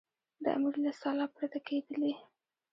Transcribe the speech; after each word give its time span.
د 0.43 0.45
امیر 0.55 0.75
له 0.83 0.91
سلا 0.99 1.25
پرته 1.35 1.59
کېدلې. 1.67 2.13